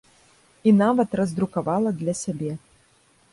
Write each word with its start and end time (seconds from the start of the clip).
І 0.71 0.71
нават 0.77 1.13
раздрукавала 1.21 1.93
для 2.01 2.13
сябе. 2.23 2.51